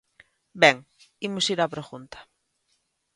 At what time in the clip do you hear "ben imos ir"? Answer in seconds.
0.63-1.59